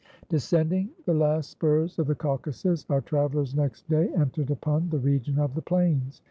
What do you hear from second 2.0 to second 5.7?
the Caucasus, our travellers next day entered upon the region of the